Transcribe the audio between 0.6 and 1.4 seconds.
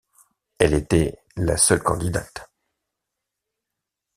était